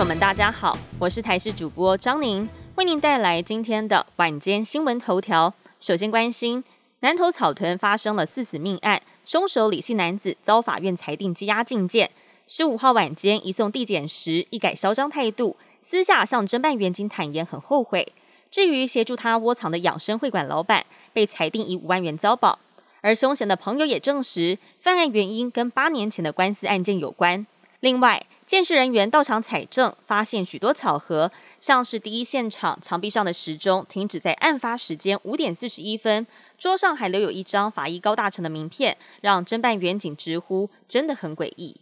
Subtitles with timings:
[0.00, 5.52] 友们，大家好，我是台视主播张宁，为您带来今天的晚间新闻头条。
[5.78, 6.64] 首先关心
[7.00, 12.10] 南投草屯发生了四死命案，凶手李姓男子遭法院裁定羁押禁见。
[12.46, 18.14] 十五号晚间移送地检时，一改嚣张态度，私下向侦办员警坦言很后悔。
[18.50, 22.58] 至于协助他窝藏的养生会馆老板，被裁定以五万元交保。
[23.02, 27.46] 而凶嫌的朋友也证实，犯案原因跟八年前的官司案件有关。
[27.80, 36.26] 另外，监视人员到场采证，发现许多巧合，像是第一现场墙壁上的时钟停止在案发时间五点四十一分，
[36.58, 41.76] 桌上还留有一张法医高大成的名片，让侦办员警直呼真的很诡异。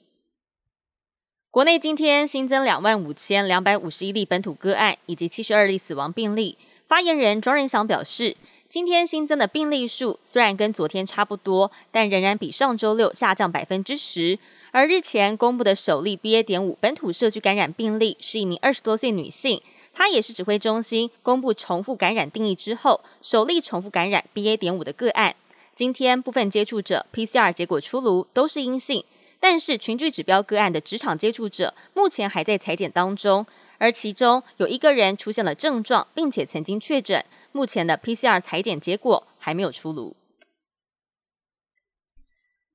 [1.51, 6.59] 国内今天新增两万五千两百五十一例本土个案，以及七十二例死亡病例。
[6.87, 8.37] 发言人庄仁祥表示，
[8.69, 14.39] 今天新增的病例数虽然跟昨天差不多，但仍然比上周六下降百分之十。
[14.71, 16.43] 而日前公布的首例 BA.
[16.43, 19.63] 点五本土社区感染病例是一名二十多岁女性，
[19.95, 24.57] 她也是指挥中心公布重复感染定义之后首例重复感染 BA.
[24.57, 25.35] 点五的个案。
[25.75, 29.05] 今天部分接触者 PCR 结果出炉，都是阴性，
[29.41, 33.47] 但是群聚指标个案的职场接触者目前还在裁剪当中，
[33.79, 40.15] 而其中有一个人出现了症状，并且曾经确诊，目前的 PCR 裁剪结果还没有出炉。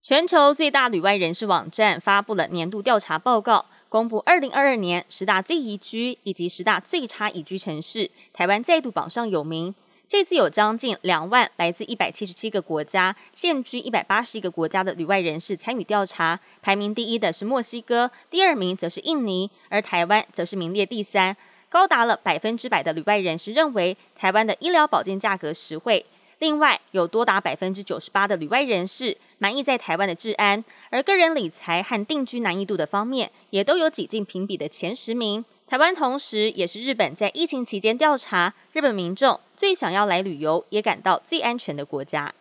[0.05, 9.73] 全球最大旅外人士网站发布了年度调查报告，公布二零二二年十大最宜居以及十大最差宜居城市，台湾再度榜上有名。
[10.05, 21.37] 这次有将近两万来自一百七十七个国家、现居一百八十一个国家的旅外人士参与调查，排名第一的是墨西哥，第二名则是印尼，而台湾则是名列第三。
[21.69, 26.05] 高达了百分之百的旅外人士认为台湾的医疗保健价格实惠。
[26.39, 35.45] 另外，有多达百分之九十八的旅外人士满意在台湾的治安，而个人理财和定居难易度的方面，也都有挤进评比的前十名。
[35.65, 42.33] 台湾同时也是日本在疫情期间调查日本民众最想要来旅游，也感到最安全的国家。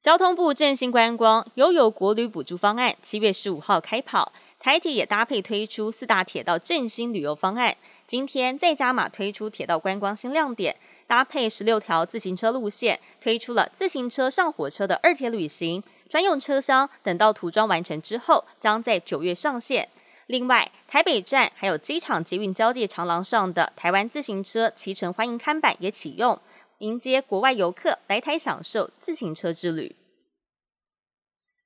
[0.00, 7.76] 交通部振兴观光，悠游国旅补助方案七月十五号开跑，台铁也搭配推出四大铁道振兴旅游方案，
[8.06, 10.76] 今天再加码推出铁道观光新亮点。
[11.06, 16.88] 搭配十六条自行车路线，推出了自行车上火车的二铁旅行专用车厢。
[17.02, 19.86] 等到涂装完成之后，将在九月上线。
[20.28, 26.38] 另外，台北站还有机场捷运交界长廊上的台湾自行车骑乘欢迎看板也启用，
[26.78, 29.94] 迎接国外游客来台享受自行车之旅。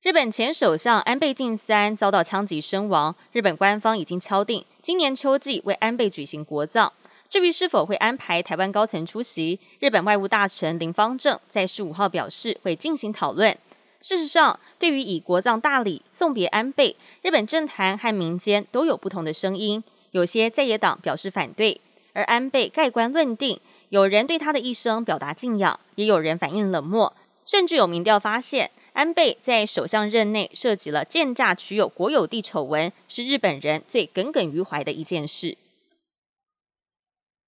[0.06, 6.92] 日本前首相安倍晋三遭到枪击身亡，日本官方已经敲定今年秋季为安倍举行国葬。
[7.28, 13.58] 至于是否会安排台湾高层出席，日本外务大臣林方正在十五号表示会进行讨论。
[14.00, 19.82] 事实上，对于以国葬大礼送别安倍，日本政坛和民间都有不同的声音。
[20.12, 21.80] 有些在野党表示反对，
[22.12, 27.12] 而安倍盖棺论定，有人对他的一生表达敬仰，也有人反应冷漠。
[27.44, 35.58] 甚至有民调发现，安倍在首相任内涉及了贱价取有国有地丑闻，是日本人最耿耿于怀的一件事。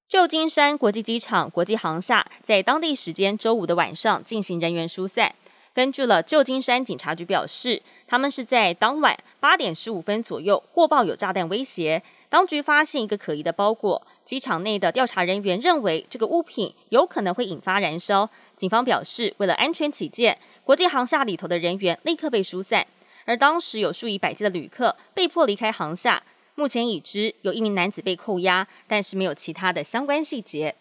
[0.07, 5.35] 旧金山国际机场国际航厦在当地时间周五的晚上进行人员疏散。
[5.73, 14.07] 根据了旧金山警察局表示，他们是在当晚八点十五分左右获报有炸弹威胁，当局发现一个可疑的包裹。
[14.27, 18.29] 机场内的调查人员认为这个物品有可能会引发燃烧。
[18.57, 20.37] 警方表示，为了安全起见，
[20.69, 22.87] 国际航厦里头的人员立刻被疏散，
[23.25, 26.23] 而当时有数以百计的旅客被迫离开航厦。
[26.57, 30.75] 目前已知有一名男子被扣押，但是没有其他的相关细节。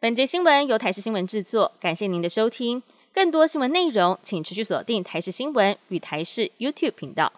[0.00, 2.82] 本节新闻由台视新闻制作，感谢您的收听。
[3.12, 7.30] 更多新闻内容，请持续锁定台视新闻与台视 YouTube 频道。